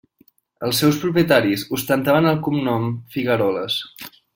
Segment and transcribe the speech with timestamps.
[0.67, 3.81] Els seus propietaris ostentaven el cognom Figueroles.